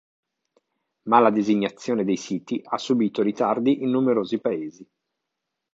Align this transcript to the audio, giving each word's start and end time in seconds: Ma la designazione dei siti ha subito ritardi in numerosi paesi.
Ma 1.09 1.19
la 1.19 1.29
designazione 1.29 2.03
dei 2.03 2.17
siti 2.17 2.59
ha 2.63 2.79
subito 2.79 3.21
ritardi 3.21 3.83
in 3.83 3.91
numerosi 3.91 4.39
paesi. 4.39 4.89